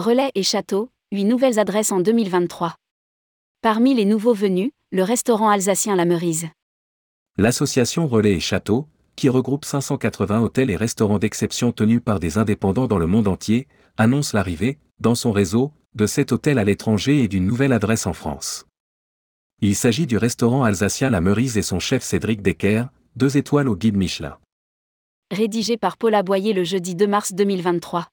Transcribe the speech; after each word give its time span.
Relais 0.00 0.30
et 0.34 0.42
Château, 0.42 0.88
8 1.12 1.24
nouvelles 1.24 1.58
adresses 1.58 1.92
en 1.92 2.00
2023. 2.00 2.74
Parmi 3.60 3.94
les 3.94 4.06
nouveaux 4.06 4.32
venus, 4.32 4.70
le 4.90 5.02
restaurant 5.02 5.50
alsacien 5.50 5.94
La 5.94 6.06
Meurise. 6.06 6.48
L'association 7.36 8.08
Relais 8.08 8.32
et 8.32 8.40
Château, 8.40 8.88
qui 9.14 9.28
regroupe 9.28 9.66
580 9.66 10.40
hôtels 10.40 10.70
et 10.70 10.76
restaurants 10.76 11.18
d'exception 11.18 11.70
tenus 11.72 12.00
par 12.02 12.18
des 12.18 12.38
indépendants 12.38 12.86
dans 12.86 12.96
le 12.96 13.06
monde 13.06 13.28
entier, 13.28 13.68
annonce 13.98 14.32
l'arrivée, 14.32 14.78
dans 15.00 15.14
son 15.14 15.32
réseau, 15.32 15.70
de 15.94 16.06
cet 16.06 16.32
hôtel 16.32 16.58
à 16.58 16.64
l'étranger 16.64 17.22
et 17.22 17.28
d'une 17.28 17.44
nouvelle 17.44 17.74
adresse 17.74 18.06
en 18.06 18.14
France. 18.14 18.66
Il 19.60 19.76
s'agit 19.76 20.06
du 20.06 20.16
restaurant 20.16 20.64
alsacien 20.64 21.10
La 21.10 21.20
Meurise 21.20 21.58
et 21.58 21.62
son 21.62 21.78
chef 21.78 22.02
Cédric 22.02 22.40
Decker, 22.40 22.84
deux 23.16 23.36
étoiles 23.36 23.68
au 23.68 23.76
guide 23.76 23.98
Michelin. 23.98 24.38
Rédigé 25.30 25.76
par 25.76 25.98
Paula 25.98 26.22
Boyer 26.22 26.54
le 26.54 26.64
jeudi 26.64 26.94
2 26.94 27.06
mars 27.06 27.34
2023. 27.34 28.08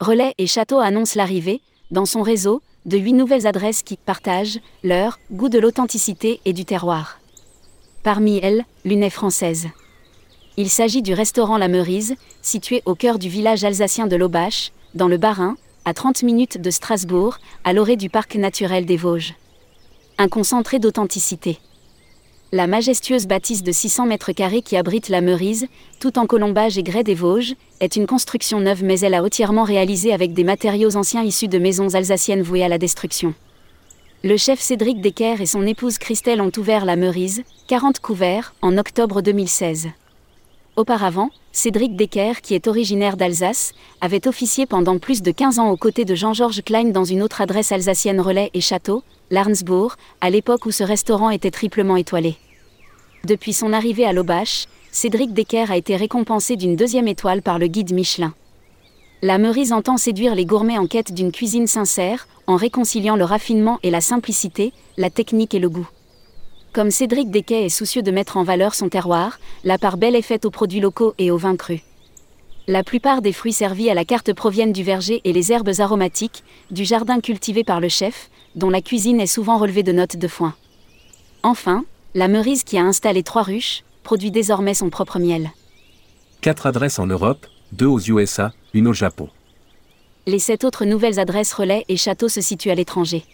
Relais 0.00 0.34
et 0.38 0.46
Château 0.46 0.78
annoncent 0.78 1.16
l'arrivée, 1.16 1.60
dans 1.90 2.06
son 2.06 2.22
réseau, 2.22 2.62
de 2.86 2.96
huit 2.96 3.12
nouvelles 3.12 3.46
adresses 3.46 3.82
qui 3.82 3.96
partagent 3.96 4.58
leur 4.82 5.18
goût 5.30 5.48
de 5.50 5.58
l'authenticité 5.58 6.40
et 6.44 6.52
du 6.52 6.64
terroir. 6.64 7.20
Parmi 8.02 8.38
elles, 8.42 8.64
l'une 8.84 9.02
est 9.02 9.10
française. 9.10 9.68
Il 10.56 10.70
s'agit 10.70 11.02
du 11.02 11.12
restaurant 11.12 11.58
La 11.58 11.68
Meurise, 11.68 12.16
situé 12.40 12.82
au 12.86 12.94
cœur 12.94 13.18
du 13.18 13.28
village 13.28 13.62
alsacien 13.62 14.06
de 14.06 14.16
l'Aubache, 14.16 14.72
dans 14.94 15.08
le 15.08 15.18
Bas-Rhin, 15.18 15.56
à 15.84 15.94
30 15.94 16.22
minutes 16.22 16.60
de 16.60 16.70
Strasbourg, 16.70 17.38
à 17.64 17.72
l'orée 17.72 17.96
du 17.96 18.08
parc 18.08 18.36
naturel 18.36 18.86
des 18.86 18.96
Vosges. 18.96 19.34
Un 20.18 20.28
concentré 20.28 20.78
d'authenticité. 20.78 21.58
La 22.52 22.66
majestueuse 22.66 23.28
bâtisse 23.28 23.62
de 23.62 23.70
600 23.70 24.06
mètres 24.06 24.32
carrés 24.32 24.62
qui 24.62 24.76
abrite 24.76 25.08
la 25.08 25.20
Meurise, 25.20 25.68
tout 26.00 26.18
en 26.18 26.26
colombage 26.26 26.78
et 26.78 26.82
grès 26.82 27.04
des 27.04 27.14
Vosges, 27.14 27.54
est 27.78 27.94
une 27.94 28.08
construction 28.08 28.58
neuve 28.58 28.82
mais 28.82 28.98
elle 28.98 29.14
a 29.14 29.22
entièrement 29.22 29.62
réalisée 29.62 30.12
avec 30.12 30.32
des 30.32 30.42
matériaux 30.42 30.96
anciens 30.96 31.22
issus 31.22 31.46
de 31.46 31.60
maisons 31.60 31.94
alsaciennes 31.94 32.42
vouées 32.42 32.64
à 32.64 32.68
la 32.68 32.78
destruction. 32.78 33.34
Le 34.24 34.36
chef 34.36 34.58
Cédric 34.58 35.00
Decker 35.00 35.40
et 35.40 35.46
son 35.46 35.64
épouse 35.64 35.98
Christelle 35.98 36.40
ont 36.40 36.50
ouvert 36.56 36.84
la 36.84 36.96
Meurise, 36.96 37.44
40 37.68 38.00
couverts, 38.00 38.52
en 38.62 38.78
octobre 38.78 39.22
2016. 39.22 39.90
Auparavant, 40.80 41.28
Cédric 41.52 41.94
Decker, 41.94 42.40
qui 42.40 42.54
est 42.54 42.66
originaire 42.66 43.18
d'Alsace, 43.18 43.74
avait 44.00 44.26
officié 44.26 44.64
pendant 44.64 44.98
plus 44.98 45.20
de 45.20 45.30
15 45.30 45.58
ans 45.58 45.68
aux 45.68 45.76
côtés 45.76 46.06
de 46.06 46.14
Jean-Georges 46.14 46.62
Klein 46.62 46.84
dans 46.84 47.04
une 47.04 47.20
autre 47.20 47.42
adresse 47.42 47.70
alsacienne 47.70 48.18
relais 48.18 48.48
et 48.54 48.62
château, 48.62 49.02
l'Arnsbourg, 49.30 49.96
à 50.22 50.30
l'époque 50.30 50.64
où 50.64 50.70
ce 50.70 50.82
restaurant 50.82 51.28
était 51.28 51.50
triplement 51.50 51.96
étoilé. 51.96 52.36
Depuis 53.26 53.52
son 53.52 53.74
arrivée 53.74 54.06
à 54.06 54.14
l'Aubache, 54.14 54.68
Cédric 54.90 55.34
Decker 55.34 55.70
a 55.70 55.76
été 55.76 55.96
récompensé 55.96 56.56
d'une 56.56 56.76
deuxième 56.76 57.08
étoile 57.08 57.42
par 57.42 57.58
le 57.58 57.66
guide 57.66 57.92
Michelin. 57.92 58.32
La 59.20 59.36
Meurise 59.36 59.74
entend 59.74 59.98
séduire 59.98 60.34
les 60.34 60.46
gourmets 60.46 60.78
en 60.78 60.86
quête 60.86 61.12
d'une 61.12 61.30
cuisine 61.30 61.66
sincère, 61.66 62.26
en 62.46 62.56
réconciliant 62.56 63.16
le 63.16 63.24
raffinement 63.24 63.78
et 63.82 63.90
la 63.90 64.00
simplicité, 64.00 64.72
la 64.96 65.10
technique 65.10 65.52
et 65.52 65.58
le 65.58 65.68
goût. 65.68 65.90
Comme 66.72 66.92
Cédric 66.92 67.30
Decker 67.30 67.64
est 67.64 67.68
soucieux 67.68 68.02
de 68.02 68.12
mettre 68.12 68.36
en 68.36 68.44
valeur 68.44 68.76
son 68.76 68.88
terroir, 68.88 69.40
la 69.64 69.76
part 69.76 69.96
belle 69.96 70.14
est 70.14 70.22
faite 70.22 70.44
aux 70.44 70.52
produits 70.52 70.78
locaux 70.78 71.14
et 71.18 71.32
aux 71.32 71.36
vins 71.36 71.56
crus. 71.56 71.80
La 72.68 72.84
plupart 72.84 73.22
des 73.22 73.32
fruits 73.32 73.52
servis 73.52 73.90
à 73.90 73.94
la 73.94 74.04
carte 74.04 74.32
proviennent 74.32 74.72
du 74.72 74.84
verger 74.84 75.20
et 75.24 75.32
les 75.32 75.50
herbes 75.50 75.72
aromatiques, 75.80 76.44
du 76.70 76.84
jardin 76.84 77.18
cultivé 77.18 77.64
par 77.64 77.80
le 77.80 77.88
chef, 77.88 78.30
dont 78.54 78.70
la 78.70 78.82
cuisine 78.82 79.20
est 79.20 79.26
souvent 79.26 79.58
relevée 79.58 79.82
de 79.82 79.90
notes 79.90 80.16
de 80.16 80.28
foin. 80.28 80.54
Enfin, 81.42 81.84
la 82.14 82.28
Meurise 82.28 82.62
qui 82.62 82.78
a 82.78 82.84
installé 82.84 83.24
trois 83.24 83.42
ruches, 83.42 83.82
produit 84.04 84.30
désormais 84.30 84.74
son 84.74 84.90
propre 84.90 85.18
miel. 85.18 85.50
Quatre 86.40 86.66
adresses 86.66 87.00
en 87.00 87.06
Europe, 87.08 87.48
deux 87.72 87.86
aux 87.86 87.98
USA, 87.98 88.52
une 88.74 88.86
au 88.86 88.92
Japon. 88.92 89.28
Les 90.26 90.38
sept 90.38 90.62
autres 90.62 90.84
nouvelles 90.84 91.18
adresses 91.18 91.52
relais 91.52 91.84
et 91.88 91.96
châteaux 91.96 92.28
se 92.28 92.40
situent 92.40 92.70
à 92.70 92.76
l'étranger. 92.76 93.24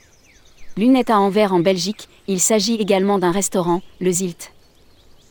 L'une 0.78 0.96
est 0.96 1.08
à 1.08 1.18
Anvers 1.18 1.54
en 1.54 1.60
Belgique, 1.60 2.06
il 2.28 2.38
s'agit 2.38 2.74
également 2.74 3.18
d'un 3.18 3.30
restaurant, 3.30 3.80
le 3.98 4.10
Zilt. 4.10 4.52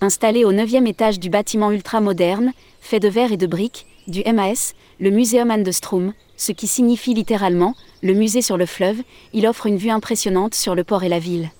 Installé 0.01 0.43
au 0.43 0.51
9e 0.51 0.87
étage 0.87 1.19
du 1.19 1.29
bâtiment 1.29 1.71
ultra-moderne, 1.71 2.51
fait 2.81 2.99
de 2.99 3.07
verre 3.07 3.31
et 3.31 3.37
de 3.37 3.45
briques, 3.45 3.85
du 4.07 4.23
MAS, 4.23 4.73
le 4.99 5.11
Museum 5.11 5.51
an 5.51 5.59
de 5.59 5.69
Strom, 5.71 6.13
ce 6.35 6.51
qui 6.51 6.65
signifie 6.65 7.13
littéralement 7.13 7.75
le 8.01 8.13
musée 8.13 8.41
sur 8.41 8.57
le 8.57 8.65
fleuve, 8.65 8.97
il 9.33 9.45
offre 9.45 9.67
une 9.67 9.77
vue 9.77 9.91
impressionnante 9.91 10.55
sur 10.55 10.73
le 10.73 10.83
port 10.83 11.03
et 11.03 11.09
la 11.09 11.19
ville. 11.19 11.51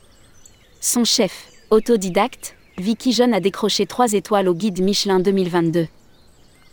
Son 0.82 1.04
chef, 1.04 1.50
autodidacte, 1.70 2.56
Vicky 2.80 3.14
Jeune 3.14 3.36
a 3.36 3.40
décroché 3.40 3.86
3 3.86 4.14
étoiles 4.14 4.50
au 4.50 4.56
guide 4.56 4.82
Michelin 4.82 5.20
2022. 5.20 5.88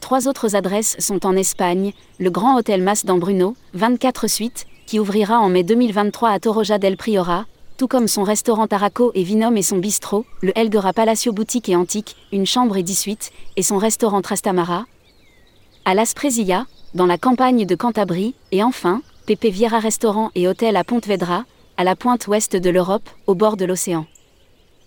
Trois 0.00 0.28
autres 0.28 0.56
adresses 0.56 0.96
sont 0.98 1.26
en 1.26 1.36
Espagne, 1.36 1.92
le 2.18 2.30
Grand 2.30 2.56
Hôtel 2.56 2.82
Mas 2.82 3.04
Bruno, 3.04 3.54
24 3.74 4.28
suites, 4.28 4.66
qui 4.87 5.00
ouvrira 5.00 5.41
en 5.41 5.48
mai 5.48 5.62
2023 5.62 6.31
à 6.31 6.41
Toroja 6.41 6.78
del 6.78 6.97
Priora, 6.97 7.47
tout 7.76 7.88
comme 7.88 8.09
son 8.09 8.22
restaurant 8.22 8.66
Taraco 8.66 9.10
et 9.15 9.22
Vinom 9.22 9.56
et 9.56 9.62
son 9.62 9.78
bistrot, 9.78 10.25
le 10.41 10.56
Elgera 10.56 10.93
Palacio 10.93 11.32
Boutique 11.32 11.69
et 11.69 11.76
Antique, 11.76 12.16
une 12.32 12.47
chambre 12.47 12.76
et 12.76 12.82
18, 12.82 13.32
et 13.56 13.62
son 13.62 13.78
restaurant 13.78 14.22
Trastamara. 14.22 14.87
À 15.84 15.94
Las 15.94 16.15
Presillas, 16.15 16.66
dans 16.94 17.06
la 17.06 17.19
campagne 17.19 17.66
de 17.66 17.75
Cantabrie, 17.75 18.34
et 18.53 18.62
enfin, 18.62 19.03
Pepe 19.26 19.47
Viera 19.47 19.78
Restaurant 19.78 20.31
et 20.34 20.47
Hôtel 20.47 20.76
à 20.76 20.84
Pontevedra, 20.84 21.44
à 21.76 21.84
la 21.84 21.97
pointe 21.97 22.26
ouest 22.28 22.54
de 22.54 22.70
l'Europe, 22.70 23.09
au 23.26 23.34
bord 23.34 23.56
de 23.56 23.64
l'océan. 23.64 24.06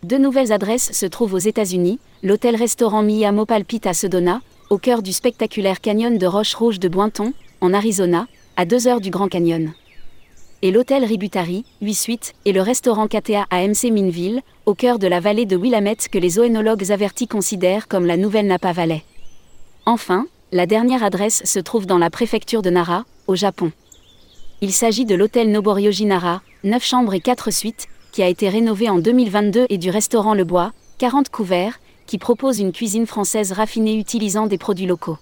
Deux 0.03 0.17
nouvelles 0.19 0.51
adresses 0.51 0.91
se 0.91 1.05
trouvent 1.05 1.33
aux 1.33 1.39
États-Unis, 1.39 1.99
l'hôtel-restaurant 2.21 3.01
Miami 3.01 3.45
Palpite 3.45 3.87
à 3.87 3.93
Sedona, 3.93 4.41
au 4.69 4.77
cœur 4.77 5.01
du 5.01 5.13
spectaculaire 5.13 5.81
canyon 5.81 6.17
de 6.17 6.25
Roche 6.27 6.53
Rouge 6.53 6.79
de 6.79 6.87
Bointon, 6.87 7.33
en 7.61 7.73
Arizona, 7.73 8.27
à 8.55 8.65
deux 8.65 8.87
heures 8.87 9.01
du 9.01 9.09
Grand 9.09 9.27
Canyon. 9.27 9.73
Et 10.61 10.71
l'hôtel 10.71 11.03
Ributari, 11.03 11.65
8 11.81 11.93
suites, 11.93 12.33
et 12.45 12.53
le 12.53 12.61
restaurant 12.61 13.07
KTA 13.07 13.45
à 13.49 13.67
MC 13.67 13.91
Minville, 13.91 14.41
au 14.65 14.73
cœur 14.73 14.99
de 14.99 15.07
la 15.07 15.19
vallée 15.19 15.45
de 15.45 15.57
Willamette 15.57 16.07
que 16.07 16.17
les 16.17 16.39
oénologues 16.39 16.91
avertis 16.91 17.27
considèrent 17.27 17.87
comme 17.87 18.05
la 18.05 18.17
nouvelle 18.17 18.47
Napa 18.47 18.71
Valley. 18.71 19.03
Enfin, 19.85 20.25
la 20.51 20.65
dernière 20.65 21.03
adresse 21.03 21.43
se 21.43 21.59
trouve 21.59 21.85
dans 21.85 21.97
la 21.97 22.09
préfecture 22.09 22.61
de 22.61 22.69
Nara, 22.69 23.05
au 23.27 23.35
Japon. 23.35 23.71
Il 24.61 24.71
s'agit 24.71 25.05
de 25.05 25.13
l'hôtel 25.13 25.51
Noboryoji 25.51 26.05
Nara, 26.05 26.41
9 26.63 26.83
chambres 26.83 27.13
et 27.13 27.19
4 27.19 27.51
suites, 27.51 27.87
qui 28.11 28.23
a 28.23 28.27
été 28.27 28.47
rénové 28.47 28.89
en 28.89 28.97
2022 28.97 29.65
et 29.69 29.77
du 29.77 29.89
restaurant 29.89 30.33
Le 30.33 30.45
Bois, 30.45 30.71
40 30.97 31.29
couverts, 31.29 31.79
qui 32.05 32.17
propose 32.17 32.59
une 32.59 32.71
cuisine 32.71 33.05
française 33.05 33.51
raffinée 33.51 33.97
utilisant 33.97 34.47
des 34.47 34.57
produits 34.57 34.85
locaux. 34.85 35.17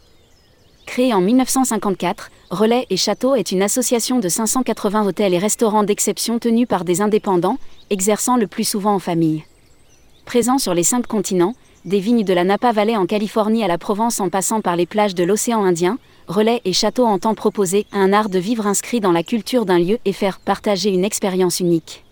Créé 0.93 1.11
en 1.11 1.21
1954, 1.21 2.29
Relais 2.51 2.85
et 2.91 2.97
Château 2.97 3.33
est 3.33 3.51
une 3.51 3.63
association 3.63 4.19
de 4.19 4.29
580 4.29 5.07
hôtels 5.07 5.33
et 5.33 5.39
restaurants 5.39 5.81
d'exception 5.81 6.37
tenus 6.37 6.67
par 6.67 6.85
des 6.85 7.01
indépendants, 7.01 7.57
exerçant 7.89 8.37
le 8.37 8.45
plus 8.45 8.63
souvent 8.63 8.93
en 8.93 8.99
famille. 8.99 9.43
Présent 10.25 10.59
sur 10.59 10.75
les 10.75 10.83
cinq 10.83 11.07
continents, 11.07 11.55
des 11.83 11.97
vignes 11.97 12.23
de 12.23 12.31
la 12.31 12.43
Napa 12.43 12.71
Valley 12.71 12.95
en 12.95 13.07
Californie 13.07 13.63
à 13.63 13.67
la 13.67 13.79
Provence 13.79 14.19
en 14.19 14.29
passant 14.29 14.61
par 14.61 14.75
les 14.75 14.85
plages 14.85 15.15
de 15.15 15.23
l'océan 15.23 15.63
Indien, 15.63 15.97
Relais 16.27 16.61
et 16.63 16.73
Château 16.73 17.07
entend 17.07 17.33
proposer 17.33 17.87
un 17.91 18.13
art 18.13 18.29
de 18.29 18.37
vivre 18.37 18.67
inscrit 18.67 18.99
dans 18.99 19.11
la 19.11 19.23
culture 19.23 19.65
d'un 19.65 19.79
lieu 19.79 19.97
et 20.05 20.13
faire 20.13 20.39
partager 20.39 20.91
une 20.91 21.05
expérience 21.05 21.59
unique. 21.59 22.03